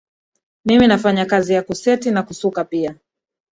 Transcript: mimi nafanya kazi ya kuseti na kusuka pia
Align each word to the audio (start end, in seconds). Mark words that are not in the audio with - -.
mimi 0.65 0.87
nafanya 0.87 1.25
kazi 1.25 1.53
ya 1.53 1.61
kuseti 1.63 2.11
na 2.11 2.23
kusuka 2.23 2.63
pia 2.63 2.95